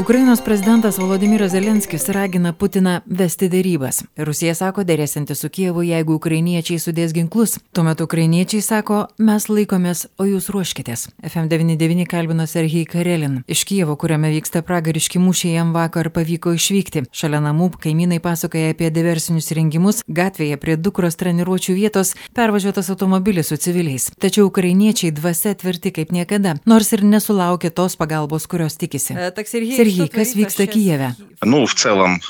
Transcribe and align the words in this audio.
Ukrainos 0.00 0.40
prezidentas 0.40 0.98
Volodymyras 0.98 1.52
Zelenskis 1.52 2.08
ragina 2.08 2.54
Putiną 2.56 3.00
vesti 3.04 3.50
dėrybas. 3.52 3.98
Rusija 4.16 4.54
sako 4.56 4.80
dėrėsinti 4.88 5.34
su 5.36 5.50
Kievu, 5.52 5.82
jeigu 5.84 6.14
ukrainiečiai 6.16 6.80
sudės 6.80 7.12
ginklus. 7.12 7.58
Tuo 7.76 7.84
metu 7.84 8.06
ukrainiečiai 8.08 8.64
sako, 8.64 9.02
mes 9.20 9.44
laikomės, 9.52 10.06
o 10.16 10.24
jūs 10.24 10.48
ruoškitės. 10.54 11.02
FM99 11.20 12.06
kalbino 12.08 12.46
Serhijai 12.48 12.86
Karelin. 12.88 13.34
Iš 13.44 13.66
Kievo, 13.68 13.98
kuriame 14.00 14.30
vyksta 14.32 14.62
pragariški 14.64 15.20
mūšiai, 15.20 15.58
jam 15.58 15.74
vakar 15.76 16.08
pavyko 16.16 16.54
išvykti. 16.56 17.04
Šalia 17.12 17.42
namų 17.44 17.68
kaimynai 17.84 18.22
pasakoja 18.24 18.72
apie 18.72 18.88
diversinius 18.88 19.52
rengimus. 19.52 20.00
Gatvėje 20.08 20.56
prie 20.64 20.78
dukros 20.80 21.20
treniruočių 21.20 21.76
vietos 21.76 22.14
pervažiuotas 22.32 22.88
automobilis 22.96 23.52
su 23.52 23.60
civiliais. 23.60 24.08
Tačiau 24.16 24.48
ukrainiečiai 24.48 25.12
dvasia 25.12 25.52
tvirti 25.60 25.92
kaip 25.92 26.16
niekada, 26.16 26.56
nors 26.64 26.88
ir 26.96 27.04
nesulaukė 27.04 27.68
tos 27.68 28.00
pagalbos, 28.00 28.48
kurios 28.48 28.80
tikisi. 28.80 29.20
Serhijai, 29.50 29.89
Сергей, 29.90 30.44
vyksta 30.44 30.66
Киеве? 30.66 31.16
Ну, 31.42 31.66
в 31.66 31.74
целом, 31.74 32.20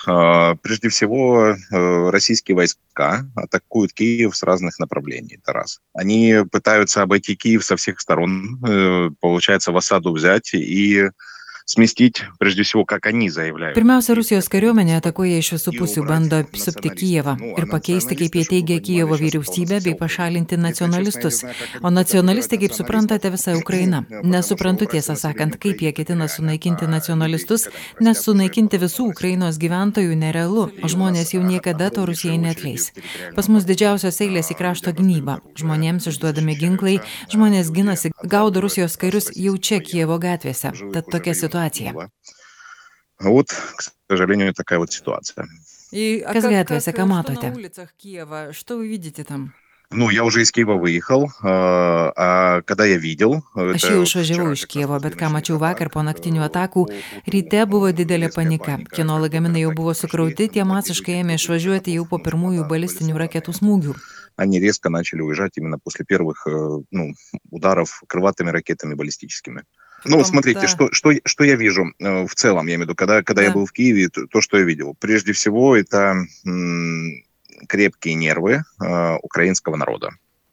прежде 0.62 0.88
всего, 0.88 1.56
российские 1.70 2.56
войска 2.56 3.26
атакуют 3.34 3.92
Киев 3.92 4.36
с 4.36 4.42
разных 4.42 4.78
направлений, 4.78 5.38
это 5.42 5.52
раз. 5.52 5.80
Они 5.94 6.44
пытаются 6.50 7.02
обойти 7.02 7.34
Киев 7.36 7.64
со 7.64 7.76
всех 7.76 8.00
сторон, 8.00 8.58
получается, 9.20 9.72
в 9.72 9.76
осаду 9.76 10.12
взять 10.12 10.54
и 10.54 11.10
smestyti, 11.69 12.23
prежде 12.37 12.63
всего, 12.63 12.85
как 12.85 13.07
они 13.07 13.29
заявляют. 13.29 13.75
Pirmiausia, 13.75 14.13
Rusijos 14.13 14.47
kariuomenė 14.53 14.99
atakuoja 14.99 15.39
iš 15.41 15.55
visų 15.55 15.71
pusių, 15.79 16.03
bando 16.05 16.37
apsupti 16.43 16.91
Kijevą 16.93 17.33
ir 17.41 17.65
pakeisti, 17.71 18.13
kaip 18.19 18.37
jie 18.37 18.45
teigia, 18.45 18.77
Kijevo 18.79 19.17
vyriausybę 19.17 19.81
bei 19.81 19.95
pašalinti 19.97 20.57
nacionalistus. 20.61 21.41
O 21.81 21.89
nacionalistai, 21.89 22.59
kaip 22.61 22.75
suprantate, 22.77 23.31
visa 23.33 23.55
Ukraina. 23.57 24.03
Nesuprantu 24.23 24.85
tiesą 24.85 25.15
sakant, 25.17 25.57
kaip 25.57 25.81
jie 25.81 25.91
ketina 25.91 26.27
sunaikinti 26.29 26.85
nacionalistus, 26.85 27.65
nes 27.99 28.21
sunaikinti 28.21 28.77
visų 28.77 29.09
Ukrainos 29.09 29.57
gyventojų 29.57 30.13
nerealu, 30.21 30.69
o 30.83 30.87
žmonės 30.87 31.33
jau 31.33 31.41
niekada 31.41 31.89
to 31.89 32.05
Rusijai 32.05 32.37
netleis. 32.37 32.91
Pas 33.33 33.49
mus 33.49 33.65
didžiausios 33.65 34.21
eilės 34.21 34.53
į 34.53 34.59
krašto 34.61 34.93
gynybą. 34.93 35.39
Žmonėms 35.57 36.11
išduodami 36.13 36.59
ginklai, 36.61 36.99
žmonės 37.33 37.73
ginasi, 37.73 38.13
gaudo 38.21 38.61
Rusijos 38.61 39.01
karius 39.01 39.33
jau 39.33 39.57
čia 39.57 39.81
Kijevo 39.81 40.21
gatvėse. 40.21 40.69
Tad 40.93 41.09
tokia 41.09 41.33
situacija 41.33 41.55
ситуация. 41.68 42.10
Вот, 43.18 43.48
к 43.48 43.82
сожалению, 44.08 44.54
такая 44.54 44.78
вот 44.78 44.92
ситуация. 44.92 45.46
И 45.92 46.22
а 46.24 46.32
как, 46.32 46.44
gatvėse, 46.44 46.92
ką 46.94 47.04
matote? 47.06 47.50
На 47.50 47.56
улицах 47.56 47.92
Киева, 47.98 48.52
что 48.52 48.76
вы 48.78 48.88
видите 48.88 49.24
там? 49.24 49.52
Ну, 49.90 50.08
я 50.08 50.22
уже 50.22 50.42
из 50.42 50.52
Киева 50.52 50.74
выехал, 50.74 51.28
а 51.42 52.62
когда 52.62 52.86
я 52.86 52.96
видел... 52.96 53.42
Aš 53.56 53.90
jau 53.90 54.04
išvažiavau 54.06 54.54
iš 54.54 54.70
Kievo, 54.70 55.00
bet 55.02 55.18
ką 55.18 55.32
mačiau 55.34 55.58
vakar 55.58 55.90
po 55.90 56.00
naktinių 56.06 56.46
atakų, 56.46 56.86
ryte 57.26 57.66
buvo 57.66 57.90
didelė 57.90 58.30
panika. 58.30 58.78
Kino 58.94 59.18
lagaminai 59.18 59.66
jau 59.66 59.74
buvo 59.74 59.90
sukrauti, 59.92 60.46
tie 60.46 60.62
masiškai 60.62 61.18
ėmė 61.24 61.42
išvažiuoti 61.42 61.98
jau 61.98 62.06
po 62.06 62.22
pirmųjų 62.22 62.70
balistinių 62.70 63.18
raketų 63.18 63.50
smūgių. 63.58 63.98
Они 64.36 64.60
резко 64.60 64.88
начали 64.90 65.22
уезжать 65.22 65.58
именно 65.58 65.78
после 65.78 66.04
первых 66.04 66.46
ну, 66.46 67.12
ударов 67.50 68.00
крылатыми 68.06 68.50
ракетами 68.50 68.94
баллистическими. 68.94 69.64
Ну, 70.04 70.24
смотрите, 70.24 70.62
да. 70.62 70.68
что, 70.68 70.92
что, 70.92 71.12
что 71.24 71.44
я 71.44 71.56
вижу 71.56 71.92
э, 71.98 72.26
в 72.26 72.34
целом, 72.34 72.66
я 72.66 72.74
имею 72.74 72.86
в 72.86 72.88
виду, 72.88 72.94
когда, 72.94 73.22
когда 73.22 73.42
да. 73.42 73.48
я 73.48 73.54
был 73.54 73.66
в 73.66 73.72
Киеве, 73.72 74.08
то, 74.08 74.26
то, 74.26 74.40
что 74.40 74.58
я 74.58 74.64
видел. 74.64 74.96
Прежде 74.98 75.32
всего, 75.32 75.76
это 75.76 76.24
м, 76.44 77.24
крепкие 77.68 78.14
нервы 78.14 78.62
э, 78.80 79.16
украинского 79.22 79.76
народа. 79.76 80.10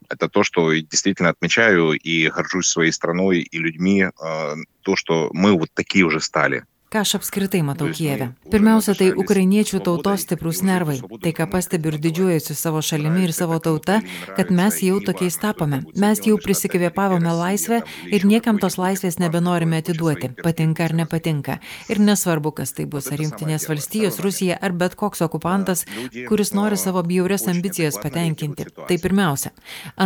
Это 0.10 0.30
то, 0.30 0.44
что 0.44 0.74
действительно 0.74 1.30
отмечаю 1.30 1.92
и 1.92 2.30
горжусь 2.30 2.68
своей 2.68 2.92
страной 2.92 3.40
и 3.40 3.58
людьми, 3.58 4.04
э, 4.04 4.56
то, 4.82 4.96
что 4.96 5.30
мы 5.34 5.58
вот 5.58 5.70
такие 5.74 6.06
уже 6.06 6.22
стали. 6.22 6.64
Ką 6.88 7.02
aš 7.04 7.18
apskritai 7.18 7.60
matau 7.68 7.90
Kijeve? 7.92 8.30
Pirmiausia, 8.48 8.94
tai 8.96 9.10
ukrainiečių 9.12 9.82
tautos 9.84 10.22
stiprus 10.24 10.62
nervai. 10.64 11.02
Tai, 11.20 11.32
ką 11.36 11.48
pastebiu 11.52 11.92
ir 11.92 11.98
didžiuojuosi 12.00 12.54
savo 12.56 12.80
šalimi 12.80 13.26
ir 13.26 13.34
savo 13.36 13.58
tauta, 13.60 13.98
kad 14.38 14.54
mes 14.56 14.78
jau 14.86 15.02
tokiais 15.04 15.36
tapome. 15.42 15.82
Mes 16.00 16.22
jau 16.24 16.38
prisikvėpavome 16.40 17.34
laisvę 17.36 17.82
ir 18.08 18.24
niekam 18.30 18.56
tos 18.64 18.78
laisvės 18.80 19.20
nebenorime 19.20 19.82
atiduoti, 19.84 20.30
patinka 20.40 20.86
ar 20.86 20.96
nepatinka. 20.96 21.58
Ir 21.92 22.00
nesvarbu, 22.00 22.54
kas 22.62 22.72
tai 22.78 22.86
bus, 22.88 23.12
ar 23.12 23.20
Junktinės 23.20 23.68
valstijos, 23.68 24.22
Rusija 24.24 24.56
ar 24.56 24.72
bet 24.72 24.96
koks 24.96 25.26
okupantas, 25.28 25.84
kuris 26.32 26.54
nori 26.56 26.80
savo 26.80 27.04
bjaurias 27.04 27.50
ambicijas 27.52 28.00
patenkinti. 28.00 28.70
Tai 28.80 29.00
pirmiausia. 29.04 29.52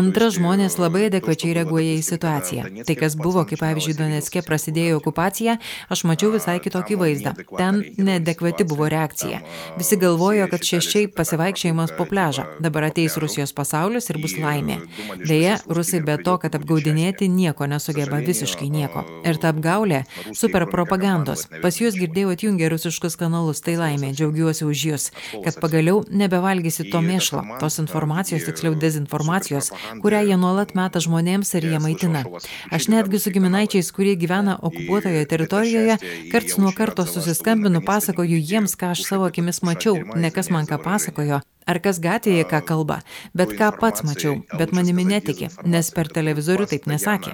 Antra, 0.02 0.31
žmonės 0.34 0.80
labai 0.81 1.12
adekvačiai 1.12 1.53
reaguoja 1.62 1.94
į 1.94 2.02
situaciją. 2.09 2.68
Tai, 2.90 3.00
kas 3.06 3.20
buvo, 3.22 3.46
kaip 3.46 3.62
pavyzdžiui, 3.62 4.00
Donetskė 4.02 4.41
prasidėjo 4.50 4.97
okupacija, 5.03 5.59
aš 5.94 6.08
mačiau 6.09 6.34
visai 6.34 6.58
kitą 6.58 6.71
kitokį 6.72 6.98
vaizdą. 7.00 7.34
Ten 7.58 7.82
neadekvati 7.98 8.64
buvo 8.68 8.88
reakcija. 8.90 9.42
Visi 9.78 9.98
galvojo, 10.00 10.48
kad 10.52 10.64
šešiai 10.64 11.09
pasivaikščiojimas 11.12 11.94
po 11.98 12.06
pležą. 12.08 12.46
Dabar 12.64 12.88
ateis 12.90 13.18
Rusijos 13.20 13.52
pasaulis 13.56 14.09
ir 14.09 14.20
bus 14.24 14.38
laimė. 14.40 14.80
Deja, 15.28 15.58
rusai 15.68 16.02
be 16.06 16.16
to, 16.24 16.38
kad 16.42 16.56
apgaudinėti, 16.56 17.28
nieko 17.32 17.68
nesugeba 17.68 18.22
visiškai 18.24 18.70
nieko. 18.72 19.04
Ir 19.28 19.40
ta 19.42 19.52
apgaulė- 19.52 20.04
super 20.42 20.66
propagandos. 20.72 21.48
Pas 21.62 21.76
juos 21.76 21.96
girdėjau 21.96 22.32
atjungę 22.36 22.70
rusiškus 22.72 23.18
kanalus, 23.18 23.62
tai 23.62 23.76
laimė, 23.76 24.14
džiaugiuosi 24.16 24.66
už 24.66 24.86
jūs, 24.90 25.12
kad 25.44 25.59
pagaliau 25.59 26.06
nebevalgysi 26.09 26.90
to 26.92 27.00
mėšlo, 27.02 27.59
tos 27.59 27.80
informacijos, 27.80 28.46
tiksliau 28.48 28.76
dezinformacijos, 28.76 29.72
kurią 30.02 30.22
jie 30.30 30.38
nuolat 30.38 30.76
meta 30.76 31.00
žmonėms 31.00 31.53
ir 31.58 31.64
jie 31.72 31.80
maitina. 31.80 32.24
Aš 32.72 32.88
netgi 32.88 33.20
su 33.20 33.32
giminaičiais, 33.32 33.92
kurie 33.92 34.16
gyvena 34.16 34.58
okupuotoje 34.62 35.26
teritorijoje, 35.26 35.98
karts 36.32 36.58
nuo 36.62 36.72
karto 36.78 37.06
susiskambinu, 37.06 37.82
pasakoju 37.86 38.38
jiems, 38.38 38.76
ką 38.78 38.92
aš 38.94 39.02
savo 39.08 39.26
akimis 39.30 39.62
mačiau, 39.66 39.98
ne 40.16 40.30
kas 40.32 40.50
man 40.54 40.68
ką 40.70 40.78
pasakojo, 40.84 41.40
ar 41.72 41.80
kas 41.84 42.00
gatvėje 42.04 42.46
ką 42.52 42.60
kalba, 42.70 43.00
bet 43.38 43.54
ką 43.58 43.72
pats 43.82 44.06
mačiau, 44.06 44.38
bet 44.60 44.74
manimi 44.78 45.06
netiki, 45.08 45.50
nes 45.74 45.92
per 45.96 46.10
televizorių 46.14 46.68
taip 46.72 46.88
nesakė. 46.92 47.34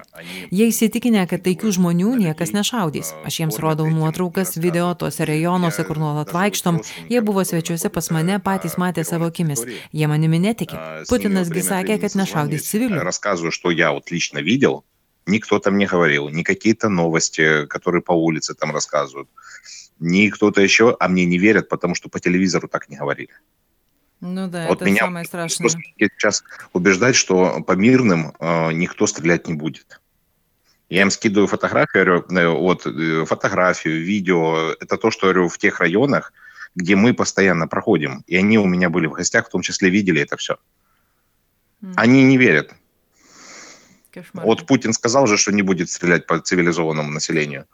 Jie 0.54 0.68
įsitikinę, 0.72 1.26
kad 1.30 1.44
taikių 1.46 1.74
žmonių 1.78 2.14
niekas 2.24 2.54
nešaudys. 2.56 3.12
Aš 3.28 3.40
jiems 3.42 3.60
rodau 3.62 3.88
nuotraukas, 3.92 4.56
video 4.56 4.90
tuose 4.98 5.28
rajonuose, 5.28 5.84
kur 5.88 6.00
nuolat 6.00 6.32
vaikštom, 6.34 6.80
jie 7.12 7.24
buvo 7.24 7.44
svečiuose 7.44 7.92
pas 7.94 8.10
mane, 8.14 8.40
patys 8.44 8.78
matė 8.80 9.04
savo 9.08 9.30
akimis. 9.32 9.64
Jie 9.92 10.10
manimi 10.10 10.40
netiki. 10.42 10.78
Putinasgi 11.10 11.64
sakė, 11.72 12.00
kad 12.02 12.16
nešaudys 12.18 12.70
civilių. 12.72 13.02
Никто 15.28 15.58
там 15.58 15.76
не 15.76 15.86
говорил, 15.86 16.30
ни 16.30 16.42
какие-то 16.42 16.88
новости, 16.88 17.66
которые 17.66 18.02
по 18.02 18.12
улице 18.12 18.54
там 18.54 18.72
рассказывают, 18.72 19.28
ни 20.00 20.30
кто-то 20.30 20.62
еще, 20.62 20.96
а 20.98 21.08
мне 21.08 21.26
не 21.26 21.38
верят, 21.38 21.68
потому 21.68 21.94
что 21.94 22.08
по 22.08 22.18
телевизору 22.18 22.66
так 22.66 22.88
не 22.88 22.96
говорили. 22.96 23.32
Ну 24.20 24.48
да, 24.48 24.66
вот 24.66 24.82
это 24.82 24.90
меня 24.90 25.00
самое 25.00 25.26
страшное. 25.26 25.68
сейчас 25.98 26.42
убеждать, 26.72 27.14
что 27.14 27.62
по 27.62 27.72
мирным 27.72 28.34
э, 28.40 28.72
никто 28.72 29.06
стрелять 29.06 29.46
не 29.46 29.54
будет. 29.54 30.00
Я 30.88 31.02
им 31.02 31.10
скидываю 31.10 31.46
фотографию, 31.46 32.24
говорю, 32.26 32.58
вот 32.58 32.86
э, 32.86 33.24
фотографию, 33.26 34.02
видео. 34.02 34.72
Это 34.80 34.96
то, 34.96 35.10
что 35.10 35.26
говорю 35.26 35.48
в 35.48 35.58
тех 35.58 35.80
районах, 35.80 36.32
где 36.74 36.96
мы 36.96 37.12
постоянно 37.12 37.68
проходим. 37.68 38.24
И 38.26 38.36
они 38.36 38.58
у 38.58 38.66
меня 38.66 38.88
были 38.88 39.06
в 39.06 39.12
гостях, 39.12 39.46
в 39.46 39.50
том 39.50 39.60
числе 39.60 39.90
видели 39.90 40.22
это 40.22 40.36
все. 40.36 40.56
Mm. 41.82 41.92
Они 41.96 42.24
не 42.24 42.38
верят. 42.38 42.72
Кошмар. 44.22 44.44
Вот 44.44 44.66
Путин 44.66 44.92
сказал 44.92 45.26
же, 45.26 45.36
что 45.36 45.52
не 45.52 45.62
будет 45.62 45.90
стрелять 45.90 46.26
по 46.26 46.38
цивилизованному 46.38 47.10
населению, 47.10 47.66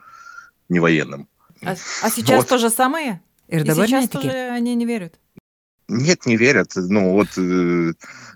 не 0.69 0.81
военным. 0.81 1.29
А, 1.63 1.75
а 2.03 2.11
сейчас 2.11 2.39
вот. 2.39 2.49
то 2.49 2.59
же 2.59 2.71
самое? 2.71 3.21
И, 3.49 3.57
И 3.57 3.61
сейчас 3.61 4.09
тоже 4.09 4.31
они 4.51 4.75
не 4.75 4.87
верят? 4.87 5.15
Нет, 5.89 6.25
не 6.25 6.37
верят. 6.37 6.73
Ну 6.77 7.13
вот 7.13 7.29
э, 7.37 7.93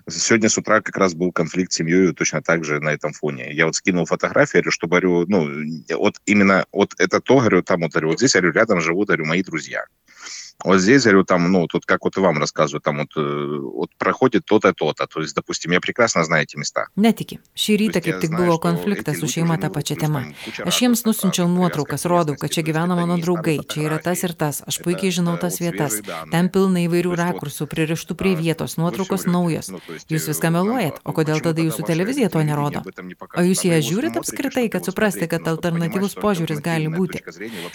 сегодня 0.07 0.49
с 0.49 0.57
утра 0.57 0.81
как 0.81 0.97
раз 0.97 1.15
был 1.15 1.31
конфликт 1.31 1.71
с 1.71 1.75
семьей 1.75 2.13
точно 2.13 2.43
так 2.43 2.63
же 2.63 2.79
на 2.79 2.89
этом 2.89 3.11
фоне. 3.11 3.51
Я 3.51 3.65
вот 3.65 3.75
скинул 3.75 4.05
фотографию, 4.05 4.61
говорю, 4.61 4.71
что 4.71 4.87
говорю, 4.87 5.25
ну 5.27 5.49
вот 5.97 6.21
именно 6.25 6.65
вот 6.71 6.93
это 6.99 7.19
то, 7.21 7.39
говорю, 7.39 7.63
там 7.63 7.81
вот, 7.81 7.91
говорю, 7.91 8.09
вот 8.09 8.19
здесь, 8.19 8.33
говорю, 8.33 8.51
рядом 8.51 8.81
живут, 8.81 9.07
говорю, 9.07 9.25
мои 9.25 9.41
друзья. 9.41 9.85
Вот 10.64 10.78
здесь, 10.78 11.02
говорю, 11.02 11.24
там, 11.24 11.50
ну, 11.50 11.66
тут 11.66 11.84
как 11.84 12.04
вот 12.04 12.16
и 12.16 12.20
вам 12.20 12.38
рассказываю, 12.38 12.80
там 12.80 12.98
вот, 12.98 13.10
вот 13.16 13.90
проходит 13.98 14.44
то-то, 14.44 14.72
то-то. 14.72 15.06
То 15.06 15.20
есть, 15.20 15.34
допустим, 15.34 15.72
я 15.72 15.80
прекрасно 15.80 16.24
знаю 16.24 16.44
эти 16.44 16.56
места. 16.56 16.86
Netiki. 16.96 17.40
Šį 17.54 17.74
rytą 17.80 18.00
kaip 18.02 18.20
tik 18.22 18.32
buvo 18.34 18.56
konfliktas 18.62 19.18
su 19.20 19.28
šeima 19.28 19.58
tą 19.60 19.68
pačią 19.74 19.96
temą. 19.98 20.22
Aš 20.64 20.80
jiems 20.82 21.04
nusinčiau 21.04 21.48
nuotraukas, 21.50 22.06
rodau, 22.08 22.36
kad 22.38 22.50
čia 22.54 22.62
gyvena 22.66 22.96
mano 22.96 23.18
draugai, 23.18 23.58
čia 23.66 23.86
yra 23.88 23.98
tas 24.02 24.22
ir 24.24 24.32
tas, 24.32 24.62
aš 24.66 24.78
puikiai 24.84 25.12
žinau 25.14 25.36
tas 25.40 25.58
vietas. 25.60 25.98
Ten 26.32 26.48
pilna 26.54 26.84
įvairių 26.86 27.14
rakursų, 27.18 27.66
pririštų 27.70 28.16
prie 28.18 28.34
vietos, 28.38 28.78
nuotraukos 28.80 29.26
naujos. 29.26 29.70
Jūs 30.10 30.28
viską 30.30 30.50
meluojat, 30.54 31.02
o 31.04 31.12
kodėl 31.16 31.42
tada 31.44 31.62
jūsų 31.62 31.86
televizija 31.86 32.30
to 32.30 32.42
nerodo? 32.46 32.84
O 33.34 33.44
jūs 33.44 33.66
ją 33.66 33.80
žiūrit 33.84 34.16
apskritai, 34.20 34.66
kad 34.72 34.86
suprasti, 34.86 35.28
kad 35.30 35.46
alternatyvus 35.50 36.16
požiūris 36.18 36.62
gali 36.64 36.88
būti. 36.88 37.22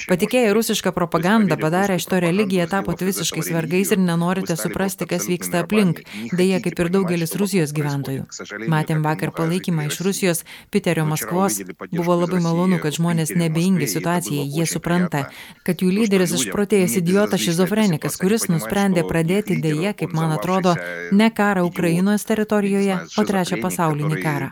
Patikėję 0.09 0.55
rusišką 0.55 0.95
propagandą 0.95 1.59
padarė 1.59 1.99
iš 1.99 2.07
to 2.09 2.19
religiją 2.23 2.69
tapot 2.74 3.00
visiškai 3.08 3.42
svargais 3.46 3.92
ir 3.94 4.00
nenorite 4.02 4.56
suprasti, 4.58 5.06
kas 5.10 5.28
vyksta 5.30 5.62
aplink, 5.64 6.02
dėja 6.34 6.60
kaip 6.64 6.80
ir 6.82 6.90
daugelis 6.96 7.34
Rusijos 7.40 7.74
gyventojų. 7.76 8.26
Matėm 8.72 9.04
vakar 9.06 9.32
palaikymą 9.36 9.86
iš 9.90 10.00
Rusijos, 10.06 10.42
Piterio 10.74 11.06
Maskvos. 11.08 11.60
Buvo 11.92 12.16
labai 12.22 12.40
malonu, 12.44 12.80
kad 12.82 12.96
žmonės 12.98 13.34
nebeingi 13.38 13.88
situacijai, 13.90 14.46
jie 14.56 14.66
supranta, 14.70 15.26
kad 15.66 15.84
jų 15.84 15.92
lyderis 16.00 16.34
išprotėjęs 16.40 16.98
idiotas 17.02 17.44
šizofrenikas, 17.44 18.18
kuris 18.20 18.48
nusprendė 18.50 19.06
pradėti 19.06 19.60
dėja, 19.62 19.94
kaip 20.00 20.16
man 20.16 20.34
atrodo, 20.38 20.74
ne 21.12 21.30
karą 21.30 21.66
Ukrainos 21.68 22.26
teritorijoje, 22.28 22.98
o 23.18 23.26
trečią 23.28 23.60
pasaulinį 23.62 24.20
karą. 24.24 24.50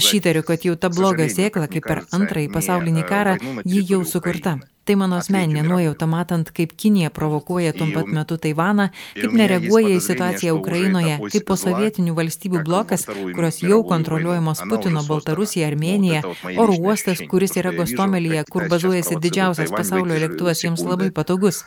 Aš 0.00 0.12
įtariu, 0.20 0.44
kad 0.46 0.68
jau 0.68 0.76
ta 0.76 0.92
bloga 0.92 1.30
sėkla, 1.32 1.70
kaip 1.72 1.88
per 1.88 2.04
antrąjį 2.12 2.52
pasaulinį 2.58 3.08
karą, 3.08 3.38
ji 3.64 3.84
jau 3.94 4.04
sukurta. 4.14 4.58
Tai 4.84 4.96
mano 5.00 5.16
asmeninė 5.16 5.62
nuojauta 5.64 6.04
matant, 6.04 6.50
kaip 6.52 6.74
Kinija 6.76 7.08
provokuoja 7.14 7.72
tuo 7.72 7.86
pat 7.94 8.10
metu 8.12 8.36
Taivaną, 8.40 8.90
kaip 9.16 9.36
nereaguoja 9.38 9.94
į 9.96 10.02
situaciją 10.04 10.56
Ukrainoje, 10.58 11.14
kaip 11.32 11.46
po 11.48 11.56
sovietinių 11.56 12.12
valstybių 12.18 12.60
blokas, 12.66 13.06
kurios 13.08 13.62
jau 13.64 13.80
kontroliuojamos 13.88 14.60
Putino, 14.68 15.00
Baltarusija, 15.08 15.70
Armenija, 15.72 16.20
oro 16.60 16.76
uostas, 16.76 17.24
kuris 17.30 17.56
yra 17.60 17.72
Gostomelyje, 17.78 18.44
kur 18.52 18.68
bazuojasi 18.68 19.16
didžiausias 19.24 19.72
pasaulio 19.72 20.20
lėktuvas, 20.26 20.66
jiems 20.66 20.84
labai 20.84 21.10
patogus 21.16 21.64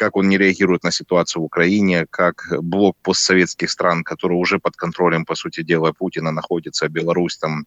как 0.00 0.16
он 0.16 0.30
не 0.30 0.38
реагирует 0.38 0.82
на 0.82 0.92
ситуацию 0.92 1.42
в 1.42 1.44
Украине, 1.44 2.06
как 2.08 2.46
блок 2.62 2.96
постсоветских 3.02 3.70
стран, 3.70 4.02
который 4.02 4.32
уже 4.32 4.58
под 4.58 4.74
контролем, 4.74 5.26
по 5.26 5.34
сути 5.34 5.62
дела, 5.62 5.92
Путина 5.92 6.32
находится, 6.32 6.88
Беларусь, 6.88 7.36
там, 7.36 7.66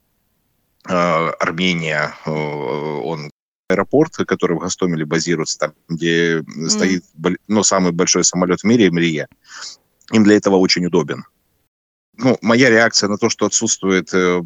Армения, 0.85 2.15
он 2.25 3.29
аэропорт, 3.69 4.15
который 4.27 4.57
в 4.57 4.59
Гастомеле 4.59 5.05
базируется, 5.05 5.59
там, 5.59 5.73
где 5.87 6.39
mm. 6.39 6.69
стоит 6.69 7.03
ну, 7.47 7.63
самый 7.63 7.91
большой 7.91 8.23
самолет 8.23 8.61
в 8.61 8.63
мире, 8.65 8.91
Мрия, 8.91 9.27
им 10.11 10.23
для 10.23 10.37
этого 10.37 10.57
очень 10.57 10.85
удобен. 10.85 11.25
Ну, 12.17 12.37
моя 12.41 12.69
реакция 12.69 13.09
на 13.09 13.17
то, 13.17 13.29
что 13.29 13.45
отсутствует 13.45 14.13
э, 14.13 14.41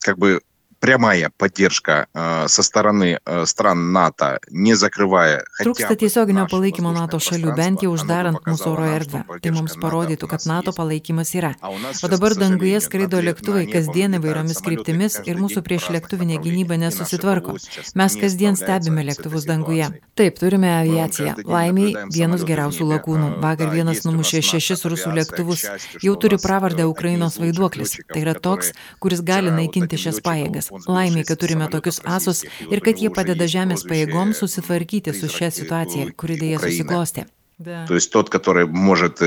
как 0.00 0.18
бы 0.18 0.40
прямая 0.81 1.31
поддержка 1.37 2.07
э, 2.13 2.47
со 2.47 2.63
стороны 2.63 3.19
э, 3.25 3.45
стран 3.45 3.91
НАТО, 3.91 4.39
не 4.49 4.75
закрывая... 4.75 5.43
Trūksta 5.59 5.95
tiesioginio 5.97 6.45
palaikymo 6.49 6.91
NATO 6.93 7.19
šalių, 7.19 7.53
bent 7.57 7.83
jau 7.83 7.93
uždarant 7.95 8.45
mūsų 8.45 8.69
oro 8.71 8.85
erdvę. 8.93 9.23
Tai 9.41 9.53
mums 9.55 9.77
parodytų, 9.81 10.29
kad 10.29 10.45
NATO 10.49 10.73
palaikymas 10.77 11.33
yra. 11.35 11.53
O 11.61 12.09
dabar 12.11 12.35
danguje 12.37 12.81
skraido 12.83 13.21
lėktuvai 13.25 13.65
kasdien 13.71 14.17
įvairiomis 14.19 14.61
kryptimis 14.63 15.19
ir 15.25 15.41
mūsų 15.41 15.63
priešlėktuvinė 15.65 16.39
gynyba 16.45 16.77
nesusitvarko. 16.81 17.57
Mes 17.97 18.17
kasdien 18.21 18.59
stebime 18.59 19.05
lėktuvus 19.09 19.49
danguje. 19.49 19.89
Taip, 20.17 20.37
turime 20.39 20.71
aviaciją. 20.83 21.35
Laimiai 21.45 22.07
vienus 22.13 22.45
geriausių 22.47 22.89
lakūnų. 22.93 23.31
Vakar 23.41 23.73
vienas 23.73 24.05
numušė 24.05 24.43
šešis 24.53 24.85
rusų 24.85 25.15
lėktuvus. 25.17 25.65
Jau 26.05 26.15
turi 26.21 26.39
pravardę 26.41 26.85
Ukrainos 26.89 27.41
vaiduoklis. 27.41 27.97
Tai 28.13 28.23
yra 28.23 28.37
toks, 28.37 28.73
kuris 29.01 29.25
gali 29.25 29.53
naikinti 29.53 29.99
šias 29.99 30.21
pajėgas. 30.25 30.67
Laimė, 30.86 31.24
kad 31.28 31.40
turime 31.42 31.68
tokius 31.72 32.00
asus 32.04 32.44
ir 32.70 32.82
kad 32.84 33.00
jie 33.00 33.10
padeda 33.14 33.48
žemės 33.50 33.84
pajėgoms 33.88 34.40
susitvarkyti 34.42 35.14
su 35.16 35.30
šia 35.32 35.50
situacija, 35.52 36.10
kuri 36.16 36.38
dėja 36.40 36.62
susiklostė. 36.62 37.26
То 37.62 37.94
есть 37.94 38.10
тот, 38.10 38.30
который 38.30 38.66
может 38.66 39.22
э, 39.22 39.26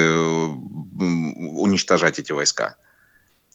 уничтожать 1.66 2.20
эти 2.20 2.32
войска. 2.32 2.76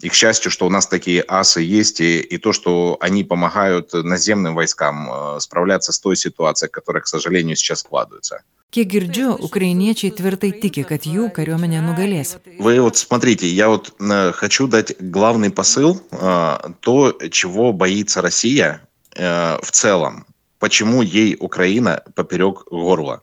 И 0.01 0.09
к 0.09 0.15
счастью, 0.15 0.51
что 0.51 0.67
у 0.67 0.71
нас 0.71 0.87
такие 0.87 1.23
асы 1.29 1.61
есть, 1.61 2.01
и, 2.01 2.21
и 2.21 2.39
то, 2.39 2.55
что 2.55 2.97
они 3.01 3.23
помогают 3.23 3.93
наземным 3.93 4.55
войскам 4.55 5.11
э, 5.11 5.41
справляться 5.41 5.93
с 5.93 6.01
той 6.01 6.17
ситуацией, 6.17 6.71
которая, 6.71 7.03
к 7.03 7.09
сожалению, 7.09 7.57
сейчас 7.57 7.81
складывается. 7.81 8.43
Kiek 8.71 8.87
girdžiu, 8.87 9.33
ukrainiečiai 9.35 10.13
tvirtai 10.15 10.53
tiki, 10.63 10.85
kad 10.87 11.03
jų 11.03 11.33
kariuomenė 11.35 11.81
nugalės. 11.83 12.37
Вы 12.63 12.79
вот 12.79 12.97
смотрите, 12.97 13.49
я 13.51 13.67
вот 13.69 13.91
э, 13.99 14.31
хочу 14.31 14.69
дать 14.69 14.95
главный 15.01 15.51
посыл, 15.51 15.99
э, 15.99 16.71
то, 16.79 17.19
чего 17.33 17.73
боится 17.73 18.23
Россия 18.23 18.87
э, 19.17 19.59
в 19.61 19.71
целом, 19.73 20.25
почему 20.61 21.03
ей 21.03 21.37
Украина 21.41 22.03
поперек 22.15 22.63
горла. 22.71 23.23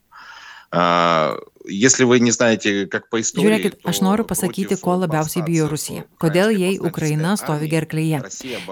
Žiūrėkit, 3.44 3.78
aš 3.90 4.02
noriu 4.06 4.26
pasakyti, 4.28 4.78
ko 4.82 4.96
labiausiai 5.04 5.44
bijo 5.46 5.68
Rusija. 5.72 6.06
Kodėl 6.22 6.54
jai 6.56 6.74
Ukraina 6.80 7.36
stovi 7.40 7.70
gerklėje. 7.72 8.24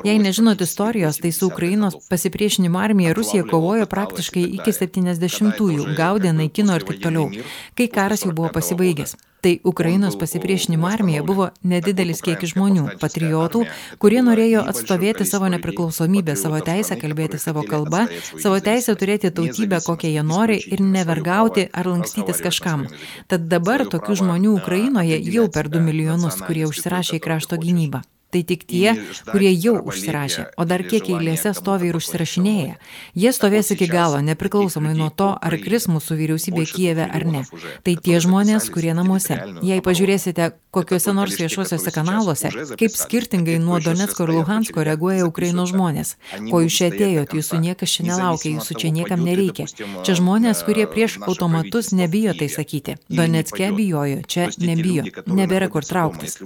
Jei 0.07 0.17
nežinot 0.21 0.63
istorijos, 0.65 1.19
tai 1.23 1.33
su 1.35 1.49
Ukrainos 1.51 1.97
pasipriešinimo 2.09 2.79
armija 2.79 3.13
Rusija 3.17 3.45
kovojo 3.49 3.87
praktiškai 3.91 4.45
iki 4.59 4.75
70-ųjų, 4.79 5.91
gaudė, 5.97 6.33
naikino 6.35 6.79
ir 6.79 6.87
taip 6.87 7.03
toliau, 7.03 7.29
kai 7.77 7.89
karas 7.91 8.25
jau 8.25 8.33
buvo 8.35 8.51
pasibaigęs. 8.55 9.17
Tai 9.45 9.59
Ukrainos 9.63 10.15
pasipriešinimo 10.17 10.87
armija 10.87 11.21
buvo 11.23 11.51
nedidelis 11.61 12.23
kiekis 12.25 12.55
žmonių, 12.55 12.85
patriotų, 12.97 13.59
kurie 14.01 14.23
norėjo 14.25 14.63
atstovėti 14.71 15.27
savo 15.29 15.51
nepriklausomybę, 15.53 16.33
savo 16.41 16.63
teisę 16.65 16.97
kalbėti 16.97 17.37
savo 17.43 17.61
kalbą, 17.67 18.07
savo 18.31 18.57
teisę 18.69 18.95
turėti 18.97 19.29
tautybę, 19.29 19.83
kokią 19.85 20.15
jie 20.15 20.25
nori 20.31 20.57
ir 20.65 20.81
nevergauti 20.81 21.67
ar 21.69 21.91
lankstytis 21.93 22.41
kažkam. 22.47 22.87
Tad 23.29 23.45
dabar 23.53 23.85
tokių 23.93 24.17
žmonių 24.23 24.57
Ukrainoje 24.63 25.21
jau 25.37 25.45
per 25.53 25.69
2 25.69 25.85
milijonus, 25.91 26.41
kurie 26.41 26.65
užsirašė 26.65 27.21
į 27.21 27.23
krašto 27.29 27.61
gynybą 27.61 28.01
tai 28.35 28.43
tik 28.43 28.67
tie, 28.67 28.95
kurie 29.29 29.53
jau 29.53 29.77
užsirašė, 29.79 30.49
o 30.59 30.67
dar 30.67 30.83
kiek 30.83 31.07
eilėse 31.13 31.53
stovi 31.55 31.87
ir 31.91 31.99
užsirašinėja. 31.99 32.75
Jie 33.15 33.31
stovės 33.35 33.71
iki 33.75 33.87
galo, 33.87 34.19
nepriklausomai 34.25 34.91
nuo 34.97 35.07
to, 35.09 35.31
ar 35.39 35.55
kris 35.63 35.87
mūsų 35.87 36.19
vyriausybė 36.19 36.67
Kijeve 36.67 37.07
ar 37.07 37.23
ne. 37.29 37.45
Tai 37.87 37.95
tie 37.95 38.19
žmonės, 38.19 38.67
kurie 38.73 38.91
namuose. 38.97 39.39
Jei 39.63 39.79
pažiūrėsite 39.85 40.51
kokiuose 40.75 41.13
nors 41.15 41.37
viešuosiuose 41.39 41.91
kanaluose, 41.95 42.51
kaip 42.79 42.95
skirtingai 42.99 43.55
nuo 43.63 43.79
Donetsko 43.79 44.25
ir 44.27 44.33
Luhansko 44.35 44.83
reaguoja 44.83 45.27
Ukrainos 45.29 45.71
žmonės. 45.71 46.15
Ko 46.49 46.59
jūs 46.65 46.75
čia 46.79 46.89
atėjot, 46.91 47.35
jūsų 47.37 47.59
niekas 47.63 47.93
čia 47.95 48.07
nelaukia, 48.09 48.51
jūsų 48.57 48.77
čia 48.81 48.91
niekam 48.97 49.23
nereikia. 49.23 49.69
Čia 50.03 50.17
žmonės, 50.19 50.65
kurie 50.67 50.83
prieš 50.91 51.17
automatus 51.23 51.93
nebijo 51.95 52.35
tai 52.35 52.49
sakyti. 52.51 52.97
Donetske 53.07 53.71
bijojo, 53.77 54.19
čia 54.27 54.49
nebijo, 54.59 55.07
nebėra 55.31 55.71
kur 55.71 55.87
trauktis. 55.87 56.41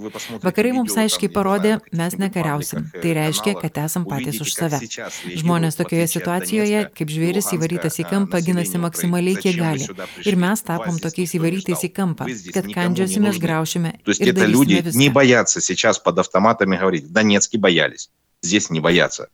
Vakarai 0.45 0.75
mums 0.77 0.97
aiškiai 0.99 1.31
parodė, 1.33 1.78
mes 1.92 2.16
nekariausim. 2.18 2.88
Tai 2.92 3.12
reiškia, 3.18 3.54
kad 3.60 3.78
esam 3.84 4.06
patys 4.08 4.40
už 4.42 4.54
save. 4.54 4.80
Žmonės 5.40 5.78
tokioje 5.78 6.08
situacijoje, 6.14 6.82
kaip 6.96 7.12
žvėris 7.14 7.52
įvarytas 7.56 8.00
į 8.02 8.08
kampą, 8.10 8.40
ginasi 8.44 8.80
maksimaliai 8.82 9.38
kiek 9.40 9.58
gali. 9.60 9.88
Ir 10.24 10.38
mes 10.40 10.64
tapom 10.66 10.98
tokiais 11.02 11.34
įvarytais 11.38 11.86
į 11.88 11.92
kampą, 11.94 12.28
kad 12.54 12.68
kandžiosimės, 12.72 13.40
graušime. 13.42 13.98
То 14.04 14.10
есть 14.10 14.20
это 14.20 14.46
люди 14.46 14.80
viską. 14.80 14.98
не 14.98 15.08
боятся 15.08 15.60
сейчас 15.60 15.98
под 15.98 16.18
автоматами 16.18 16.76
говорить. 16.76 17.04
В 17.04 17.12
Донецке 17.12 17.58
боялись. 17.58 18.10
Здесь 18.42 18.70
не 18.70 18.80
боятся. 18.80 19.28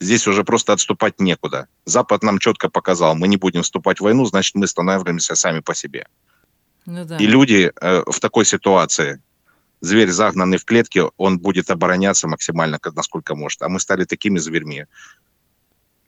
Здесь 0.00 0.26
уже 0.28 0.44
просто 0.44 0.72
отступать 0.72 1.20
некуда. 1.20 1.66
Запад 1.84 2.22
нам 2.22 2.38
четко 2.38 2.68
показал, 2.68 3.16
мы 3.16 3.26
не 3.26 3.36
будем 3.36 3.62
вступать 3.62 3.98
в 3.98 4.04
войну, 4.04 4.24
значит, 4.26 4.54
мы 4.54 4.66
становимся 4.66 5.34
сами 5.34 5.60
по 5.60 5.74
себе. 5.74 6.06
Ну, 6.86 7.04
да. 7.04 7.16
И 7.16 7.26
люди 7.26 7.72
э, 7.80 8.02
в 8.06 8.20
такой 8.20 8.44
ситуации 8.44 9.20
зверь, 9.83 10.09
загнанный 10.11 10.57
в 10.57 10.65
клетке, 10.65 11.03
он 11.17 11.37
будет 11.37 11.69
обороняться 11.69 12.27
максимально, 12.27 12.79
насколько 12.95 13.35
может. 13.35 13.61
А 13.61 13.69
мы 13.69 13.79
стали 13.79 14.05
такими 14.05 14.39
зверьми, 14.39 14.85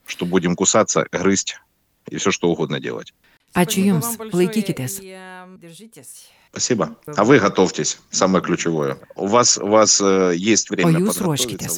что 0.07 0.25
будем 0.25 0.55
кусаться, 0.55 1.05
грызть 1.11 1.59
и 2.09 2.17
все 2.17 2.31
что 2.31 2.49
угодно 2.49 2.79
делать. 2.79 3.13
Ačiū 3.53 3.83
Jums, 3.87 4.17
laikykitės. 4.33 4.99
Спасибо. 6.54 6.96
А 7.06 7.22
вы 7.22 7.38
готовьтесь, 7.38 7.98
самое 8.10 8.42
ключевое. 8.42 8.98
У 9.14 9.28
вас, 9.28 9.56
у 9.56 9.68
вас 9.68 10.00
э, 10.00 10.32
есть 10.34 10.68
время. 10.68 10.98
O 10.98 11.02
jūs 11.06 11.20
ruoškitės. 11.22 11.76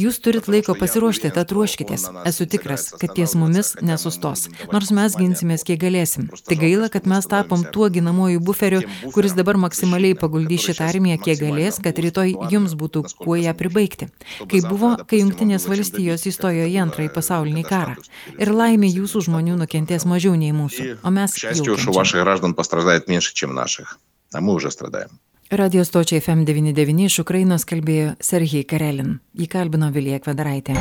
Jūs 0.00 0.16
turit 0.24 0.48
laiko 0.48 0.72
pasiruošti, 0.72 1.28
tad 1.36 1.52
ruoškitės. 1.52 2.06
Esu 2.24 2.46
tikras, 2.48 2.94
kad 2.96 3.12
ties 3.12 3.34
mumis 3.36 3.74
nesustos. 3.84 4.46
Nors 4.72 4.88
mes 4.96 5.18
ginsimės, 5.20 5.66
kiek 5.68 5.82
galėsim. 5.82 6.30
Tai 6.32 6.56
gaila, 6.56 6.88
kad 6.88 7.04
mes 7.04 7.28
tapom 7.28 7.66
tuo 7.68 7.90
ginamuoju 7.92 8.40
buferiu, 8.40 8.80
kuris 9.12 9.36
dabar 9.36 9.60
maksimaliai 9.60 10.16
paguldys 10.16 10.64
šitą 10.70 10.88
armiją, 10.88 11.20
kiek 11.20 11.36
galės, 11.44 11.76
kad 11.84 12.00
rytoj 12.00 12.32
jums 12.48 12.72
būtų 12.72 13.04
kuo 13.20 13.36
ją 13.36 13.52
pribaigti. 13.52 14.08
Kaip 14.48 14.64
buvo, 14.64 14.94
kai 15.04 15.20
Junktinės 15.20 15.68
valstijos 15.68 16.24
įstojo 16.24 16.64
į 16.64 16.80
antrąjį 16.86 17.12
pasaulinį 17.12 17.68
karą. 17.68 18.00
Ir 18.40 18.54
laimė 18.56 18.88
jūsų 18.96 19.26
žmonių 19.28 19.60
nukentės 19.60 20.08
mažiau 20.08 20.32
nei 20.40 20.56
mūsų. 20.56 21.04
O 21.04 21.12
mes... 21.12 21.36
К 21.36 21.44
счастью, 21.44 21.76
что 21.76 21.92
ваших 21.92 22.24
граждан 22.24 22.56
пострадает 22.56 23.12
меньше, 23.12 23.34
чем 23.34 23.52
наших. 23.52 23.98
А 24.32 24.40
мы 24.40 24.54
уже 24.54 24.70
страдаем. 24.70 25.10
Radio 25.50 25.84
stočiai 25.84 26.20
FM99 26.20 27.06
iš 27.06 27.20
Ukrainos 27.22 27.64
kalbėjo 27.64 28.16
Serhij 28.18 28.66
Karelin. 28.66 29.20
Jį 29.38 29.46
kalbino 29.46 29.92
Vilija 29.94 30.18
Kvedaraitė. 30.18 30.74